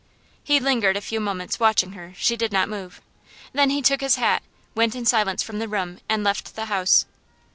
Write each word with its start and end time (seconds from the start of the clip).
He 0.43 0.59
lingered 0.59 0.97
a 0.97 0.99
few 0.99 1.19
moments, 1.19 1.59
watching 1.59 1.91
her; 1.91 2.13
she 2.17 2.35
did 2.35 2.51
not 2.51 2.67
move. 2.67 3.01
Then 3.53 3.69
he 3.69 3.83
took 3.83 4.01
his 4.01 4.15
hat, 4.15 4.41
went 4.73 4.95
in 4.95 5.05
silence 5.05 5.43
from 5.43 5.59
the 5.59 5.67
room, 5.67 5.99
and 6.09 6.23
left 6.23 6.55
the 6.55 6.65
house. 6.65 7.05